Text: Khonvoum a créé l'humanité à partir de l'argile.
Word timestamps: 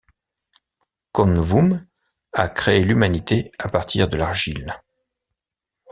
Khonvoum 1.13 1.85
a 2.33 2.47
créé 2.47 2.83
l'humanité 2.83 3.51
à 3.59 3.69
partir 3.69 4.07
de 4.07 4.17
l'argile. 4.17 4.73